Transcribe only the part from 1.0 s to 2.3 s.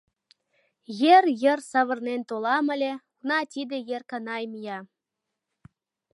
Ер йыр савырнен